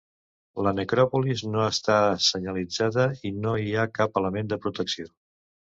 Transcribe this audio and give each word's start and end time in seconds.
La 0.67 0.71
necròpolis 0.77 1.43
no 1.49 1.61
està 1.73 1.99
senyalitzada 2.29 3.07
i 3.31 3.35
no 3.45 3.57
hi 3.67 3.73
ha 3.83 3.89
cap 4.01 4.23
element 4.25 4.55
de 4.55 4.63
protecció. 4.67 5.17